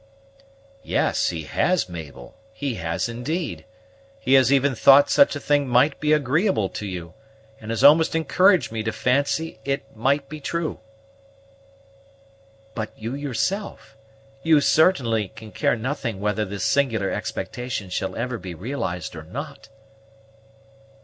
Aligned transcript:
"Yes, 0.81 1.29
he 1.29 1.43
has, 1.43 1.87
Mabel, 1.87 2.35
he 2.53 2.73
has, 2.73 3.07
indeed. 3.07 3.65
He 4.19 4.33
has 4.33 4.51
even 4.51 4.73
thought 4.73 5.11
such 5.11 5.35
a 5.35 5.39
thing 5.39 5.67
might 5.67 5.99
be 5.99 6.11
agreeable 6.11 6.69
to 6.69 6.87
you, 6.87 7.13
and 7.59 7.69
has 7.69 7.83
almost 7.83 8.15
encouraged 8.15 8.71
me 8.71 8.81
to 8.81 8.91
fancy 8.91 9.59
it 9.63 9.95
might 9.95 10.27
be 10.27 10.39
true." 10.39 10.79
"But 12.73 12.97
you 12.97 13.13
yourself, 13.13 13.95
you 14.41 14.59
certainly 14.59 15.27
can 15.27 15.51
care 15.51 15.75
nothing 15.75 16.19
whether 16.19 16.45
this 16.45 16.63
singular 16.63 17.11
expectation 17.11 17.91
shall 17.91 18.15
ever 18.15 18.39
be 18.39 18.55
realized 18.55 19.15
or 19.15 19.21
not?" 19.21 19.69